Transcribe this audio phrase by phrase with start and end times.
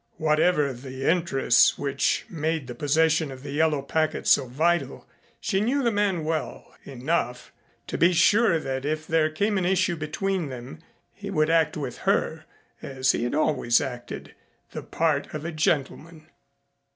[0.17, 5.07] Whatever the interests which made the possession of the yellow packet so vital,
[5.39, 7.53] she knew the man well enough
[7.85, 10.79] to be sure that if there came an issue between them,
[11.13, 12.45] he would act with her
[12.81, 14.33] as he had always acted
[14.71, 16.25] the part of a gentleman.